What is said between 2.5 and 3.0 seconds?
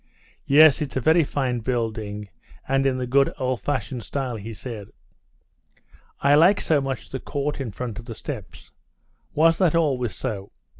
and in